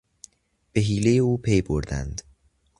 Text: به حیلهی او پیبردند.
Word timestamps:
به 0.73 0.81
حیلهی 0.81 1.19
او 1.19 1.37
پیبردند. 1.37 2.21